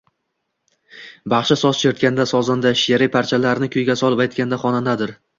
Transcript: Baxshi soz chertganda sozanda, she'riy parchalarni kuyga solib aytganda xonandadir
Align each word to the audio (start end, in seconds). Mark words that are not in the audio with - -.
Baxshi 1.33 1.57
soz 1.63 1.81
chertganda 1.81 2.25
sozanda, 2.31 2.71
she'riy 2.83 3.11
parchalarni 3.17 3.69
kuyga 3.75 3.97
solib 4.01 4.25
aytganda 4.25 4.59
xonandadir 4.65 5.13